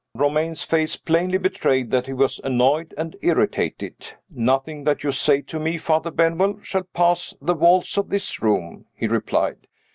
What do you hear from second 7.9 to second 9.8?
of this room," he replied.